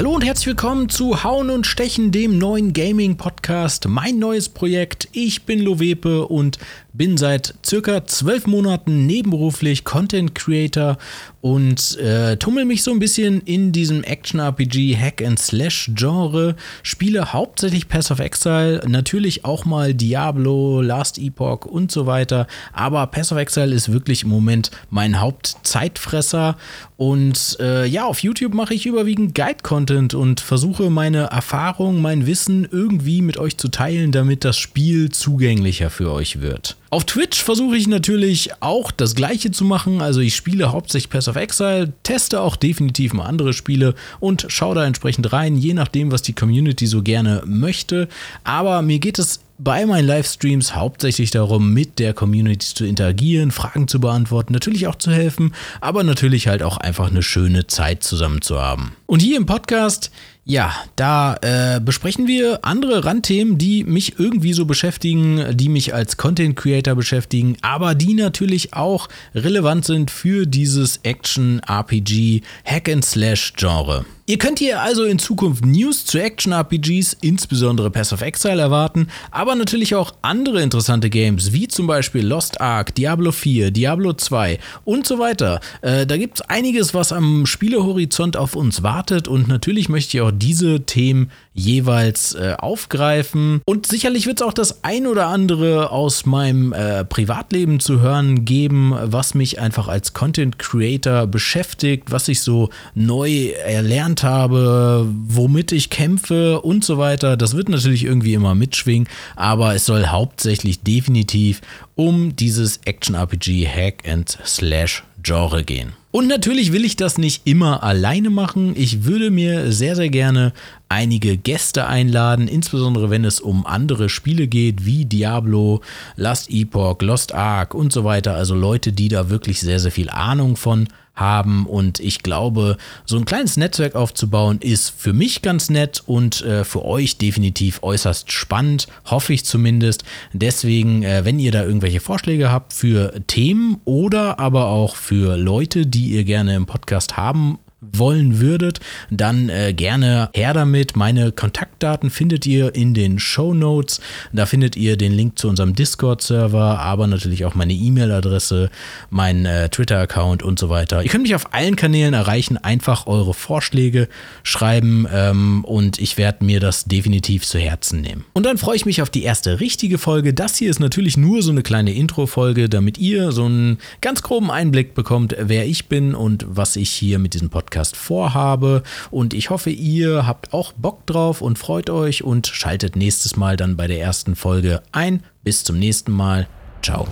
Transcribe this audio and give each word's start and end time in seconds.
Hallo 0.00 0.14
und 0.14 0.24
herzlich 0.24 0.46
willkommen 0.46 0.88
zu 0.88 1.24
Hauen 1.24 1.50
und 1.50 1.66
Stechen, 1.66 2.10
dem 2.10 2.38
neuen 2.38 2.72
Gaming-Podcast. 2.72 3.86
Mein 3.86 4.18
neues 4.18 4.48
Projekt. 4.48 5.08
Ich 5.12 5.44
bin 5.44 5.58
Lovepe 5.60 6.26
und 6.26 6.58
bin 6.92 7.16
seit 7.16 7.54
circa 7.64 8.06
zwölf 8.06 8.46
Monaten 8.46 9.06
nebenberuflich 9.06 9.84
Content 9.84 10.34
Creator 10.34 10.98
und 11.40 11.96
äh, 11.98 12.36
tummel 12.36 12.64
mich 12.64 12.82
so 12.82 12.90
ein 12.90 12.98
bisschen 12.98 13.40
in 13.42 13.72
diesem 13.72 14.04
Action-RPG 14.04 14.96
Hack-and-Slash-Genre. 14.96 16.56
Spiele 16.82 17.32
hauptsächlich 17.32 17.88
Pass 17.88 18.10
of 18.10 18.18
Exile, 18.18 18.82
natürlich 18.86 19.44
auch 19.44 19.64
mal 19.64 19.94
Diablo, 19.94 20.82
Last 20.82 21.18
Epoch 21.18 21.64
und 21.64 21.90
so 21.90 22.06
weiter. 22.06 22.46
Aber 22.72 23.06
Pass 23.06 23.32
of 23.32 23.38
Exile 23.38 23.74
ist 23.74 23.92
wirklich 23.92 24.24
im 24.24 24.28
Moment 24.28 24.70
mein 24.90 25.20
Hauptzeitfresser. 25.20 26.56
Und 26.98 27.56
äh, 27.60 27.86
ja, 27.86 28.04
auf 28.04 28.22
YouTube 28.22 28.52
mache 28.52 28.74
ich 28.74 28.84
überwiegend 28.84 29.34
Guide-Content 29.34 30.12
und 30.12 30.40
versuche 30.40 30.90
meine 30.90 31.24
Erfahrung, 31.24 32.02
mein 32.02 32.26
Wissen 32.26 32.68
irgendwie 32.70 33.22
mit 33.22 33.38
euch 33.38 33.56
zu 33.56 33.68
teilen, 33.68 34.12
damit 34.12 34.44
das 34.44 34.58
Spiel 34.58 35.08
zugänglicher 35.10 35.88
für 35.88 36.12
euch 36.12 36.42
wird. 36.42 36.76
Auf 36.92 37.04
Twitch 37.04 37.40
versuche 37.40 37.76
ich 37.76 37.86
natürlich 37.86 38.50
auch 38.58 38.90
das 38.90 39.14
gleiche 39.14 39.52
zu 39.52 39.64
machen. 39.64 40.02
Also 40.02 40.18
ich 40.18 40.34
spiele 40.34 40.72
hauptsächlich 40.72 41.08
Pass 41.08 41.28
of 41.28 41.36
Exile, 41.36 41.92
teste 42.02 42.40
auch 42.40 42.56
definitiv 42.56 43.12
mal 43.12 43.26
andere 43.26 43.52
Spiele 43.52 43.94
und 44.18 44.46
schaue 44.48 44.74
da 44.74 44.84
entsprechend 44.84 45.32
rein, 45.32 45.56
je 45.56 45.72
nachdem, 45.72 46.10
was 46.10 46.22
die 46.22 46.32
Community 46.32 46.88
so 46.88 47.04
gerne 47.04 47.42
möchte. 47.46 48.08
Aber 48.42 48.82
mir 48.82 48.98
geht 48.98 49.20
es 49.20 49.38
bei 49.56 49.86
meinen 49.86 50.06
Livestreams 50.06 50.74
hauptsächlich 50.74 51.30
darum, 51.30 51.72
mit 51.72 51.98
der 52.00 52.12
Community 52.12 52.74
zu 52.74 52.84
interagieren, 52.86 53.52
Fragen 53.52 53.86
zu 53.86 54.00
beantworten, 54.00 54.52
natürlich 54.52 54.88
auch 54.88 54.96
zu 54.96 55.12
helfen, 55.12 55.54
aber 55.80 56.02
natürlich 56.02 56.48
halt 56.48 56.62
auch 56.62 56.78
einfach 56.78 57.10
eine 57.10 57.22
schöne 57.22 57.66
Zeit 57.66 58.02
zusammen 58.02 58.42
zu 58.42 58.60
haben. 58.60 58.96
Und 59.06 59.20
hier 59.20 59.36
im 59.36 59.46
Podcast 59.46 60.10
ja, 60.44 60.74
da 60.96 61.36
äh, 61.42 61.80
besprechen 61.80 62.26
wir 62.26 62.60
andere 62.62 63.04
Randthemen, 63.04 63.58
die 63.58 63.84
mich 63.84 64.18
irgendwie 64.18 64.52
so 64.52 64.64
beschäftigen, 64.64 65.56
die 65.56 65.68
mich 65.68 65.94
als 65.94 66.16
Content 66.16 66.56
Creator 66.56 66.94
beschäftigen, 66.94 67.56
aber 67.62 67.94
die 67.94 68.14
natürlich 68.14 68.74
auch 68.74 69.08
relevant 69.34 69.84
sind 69.84 70.10
für 70.10 70.46
dieses 70.46 71.00
Action-RPG 71.02 72.42
Hack-and-Slash-Genre. 72.64 74.04
Ihr 74.30 74.38
könnt 74.38 74.60
hier 74.60 74.80
also 74.80 75.02
in 75.02 75.18
Zukunft 75.18 75.66
News 75.66 76.06
zu 76.06 76.16
Action-RPGs, 76.16 77.16
insbesondere 77.20 77.90
Pass 77.90 78.12
of 78.12 78.22
Exile, 78.22 78.60
erwarten, 78.60 79.08
aber 79.32 79.56
natürlich 79.56 79.96
auch 79.96 80.14
andere 80.22 80.62
interessante 80.62 81.10
Games, 81.10 81.52
wie 81.52 81.66
zum 81.66 81.88
Beispiel 81.88 82.24
Lost 82.24 82.60
Ark, 82.60 82.94
Diablo 82.94 83.32
4, 83.32 83.72
Diablo 83.72 84.12
2 84.12 84.60
und 84.84 85.04
so 85.04 85.18
weiter. 85.18 85.58
Äh, 85.82 86.06
da 86.06 86.16
gibt 86.16 86.36
es 86.36 86.42
einiges, 86.42 86.94
was 86.94 87.12
am 87.12 87.44
Spielehorizont 87.44 88.36
auf 88.36 88.54
uns 88.54 88.84
wartet 88.84 89.26
und 89.26 89.48
natürlich 89.48 89.88
möchte 89.88 90.16
ich 90.16 90.20
auch 90.20 90.30
diese 90.32 90.82
Themen 90.86 91.32
jeweils 91.52 92.34
äh, 92.34 92.54
aufgreifen. 92.58 93.60
Und 93.64 93.86
sicherlich 93.86 94.26
wird 94.26 94.40
es 94.40 94.46
auch 94.46 94.52
das 94.52 94.84
ein 94.84 95.06
oder 95.06 95.26
andere 95.26 95.90
aus 95.90 96.24
meinem 96.24 96.72
äh, 96.72 97.04
Privatleben 97.04 97.80
zu 97.80 98.00
hören 98.00 98.44
geben, 98.44 98.94
was 99.02 99.34
mich 99.34 99.60
einfach 99.60 99.88
als 99.88 100.12
Content 100.12 100.58
Creator 100.58 101.26
beschäftigt, 101.26 102.12
was 102.12 102.28
ich 102.28 102.42
so 102.42 102.70
neu 102.94 103.48
erlernt 103.48 104.22
habe, 104.22 105.06
womit 105.26 105.72
ich 105.72 105.90
kämpfe 105.90 106.60
und 106.60 106.84
so 106.84 106.98
weiter. 106.98 107.36
Das 107.36 107.56
wird 107.56 107.68
natürlich 107.68 108.04
irgendwie 108.04 108.34
immer 108.34 108.54
mitschwingen, 108.54 109.08
aber 109.34 109.74
es 109.74 109.86
soll 109.86 110.06
hauptsächlich 110.06 110.80
definitiv 110.82 111.60
um 111.96 112.36
dieses 112.36 112.80
Action-RPG 112.84 113.66
Hack 113.66 114.08
and 114.08 114.38
Slash 114.44 115.02
Genre 115.22 115.64
gehen. 115.64 115.92
Und 116.12 116.26
natürlich 116.26 116.72
will 116.72 116.84
ich 116.84 116.96
das 116.96 117.18
nicht 117.18 117.42
immer 117.46 117.84
alleine 117.84 118.30
machen. 118.30 118.74
Ich 118.76 119.04
würde 119.04 119.30
mir 119.30 119.70
sehr, 119.70 119.94
sehr 119.94 120.08
gerne 120.08 120.52
einige 120.88 121.36
Gäste 121.36 121.86
einladen, 121.86 122.48
insbesondere 122.48 123.10
wenn 123.10 123.24
es 123.24 123.38
um 123.38 123.64
andere 123.64 124.08
Spiele 124.08 124.48
geht, 124.48 124.84
wie 124.84 125.04
Diablo, 125.04 125.82
Last 126.16 126.50
Epoch, 126.50 127.00
Lost 127.00 127.32
Ark 127.32 127.74
und 127.74 127.92
so 127.92 128.02
weiter. 128.02 128.34
Also 128.34 128.56
Leute, 128.56 128.92
die 128.92 129.08
da 129.08 129.30
wirklich 129.30 129.60
sehr, 129.60 129.78
sehr 129.78 129.92
viel 129.92 130.10
Ahnung 130.10 130.56
von 130.56 130.88
haben. 131.20 131.66
Und 131.66 132.00
ich 132.00 132.22
glaube, 132.22 132.76
so 133.04 133.16
ein 133.16 133.24
kleines 133.24 133.56
Netzwerk 133.56 133.94
aufzubauen 133.94 134.58
ist 134.60 134.92
für 134.96 135.12
mich 135.12 135.42
ganz 135.42 135.70
nett 135.70 136.02
und 136.06 136.42
äh, 136.42 136.64
für 136.64 136.84
euch 136.84 137.18
definitiv 137.18 137.80
äußerst 137.82 138.32
spannend, 138.32 138.88
hoffe 139.04 139.32
ich 139.32 139.44
zumindest. 139.44 140.04
Deswegen, 140.32 141.02
äh, 141.02 141.24
wenn 141.24 141.38
ihr 141.38 141.52
da 141.52 141.62
irgendwelche 141.62 142.00
Vorschläge 142.00 142.50
habt 142.50 142.72
für 142.72 143.20
Themen 143.26 143.80
oder 143.84 144.40
aber 144.40 144.66
auch 144.66 144.96
für 144.96 145.36
Leute, 145.36 145.86
die 145.86 146.10
ihr 146.10 146.24
gerne 146.24 146.56
im 146.56 146.66
Podcast 146.66 147.16
haben 147.16 147.58
wollen 147.80 148.40
würdet, 148.40 148.80
dann 149.10 149.48
äh, 149.48 149.72
gerne 149.72 150.28
her 150.34 150.52
damit. 150.52 150.96
Meine 150.96 151.32
Kontaktdaten 151.32 152.10
findet 152.10 152.46
ihr 152.46 152.74
in 152.74 152.92
den 152.92 153.18
Show 153.18 153.54
Notes. 153.54 154.00
Da 154.32 154.46
findet 154.46 154.76
ihr 154.76 154.96
den 154.96 155.12
Link 155.12 155.38
zu 155.38 155.48
unserem 155.48 155.74
Discord-Server, 155.74 156.78
aber 156.78 157.06
natürlich 157.06 157.44
auch 157.44 157.54
meine 157.54 157.72
E-Mail-Adresse, 157.72 158.70
meinen 159.08 159.46
äh, 159.46 159.68
Twitter-Account 159.70 160.42
und 160.42 160.58
so 160.58 160.68
weiter. 160.68 161.02
Ihr 161.02 161.08
könnt 161.08 161.22
mich 161.22 161.34
auf 161.34 161.54
allen 161.54 161.76
Kanälen 161.76 162.12
erreichen, 162.12 162.58
einfach 162.58 163.06
eure 163.06 163.32
Vorschläge 163.32 164.08
schreiben 164.42 165.06
ähm, 165.12 165.64
und 165.64 165.98
ich 165.98 166.18
werde 166.18 166.44
mir 166.44 166.60
das 166.60 166.84
definitiv 166.84 167.46
zu 167.46 167.58
Herzen 167.58 168.02
nehmen. 168.02 168.24
Und 168.34 168.44
dann 168.44 168.58
freue 168.58 168.76
ich 168.76 168.84
mich 168.84 169.00
auf 169.00 169.10
die 169.10 169.22
erste 169.22 169.60
richtige 169.60 169.96
Folge. 169.96 170.34
Das 170.34 170.56
hier 170.56 170.70
ist 170.70 170.80
natürlich 170.80 171.16
nur 171.16 171.42
so 171.42 171.50
eine 171.50 171.62
kleine 171.62 171.94
Intro-Folge, 171.94 172.68
damit 172.68 172.98
ihr 172.98 173.32
so 173.32 173.46
einen 173.46 173.78
ganz 174.02 174.22
groben 174.22 174.50
Einblick 174.50 174.94
bekommt, 174.94 175.34
wer 175.38 175.66
ich 175.66 175.88
bin 175.88 176.14
und 176.14 176.44
was 176.46 176.76
ich 176.76 176.90
hier 176.90 177.18
mit 177.18 177.32
diesem 177.32 177.48
Podcast 177.48 177.69
Podcast 177.70 177.96
vorhabe. 177.96 178.82
Und 179.12 179.32
ich 179.32 179.50
hoffe, 179.50 179.70
ihr 179.70 180.26
habt 180.26 180.52
auch 180.52 180.72
Bock 180.72 181.06
drauf 181.06 181.40
und 181.40 181.56
freut 181.56 181.88
euch 181.88 182.24
und 182.24 182.48
schaltet 182.48 182.96
nächstes 182.96 183.36
Mal 183.36 183.56
dann 183.56 183.76
bei 183.76 183.86
der 183.86 184.00
ersten 184.00 184.34
Folge 184.34 184.82
ein. 184.90 185.22
Bis 185.44 185.62
zum 185.62 185.78
nächsten 185.78 186.10
Mal. 186.10 186.48
Ciao. 186.82 187.06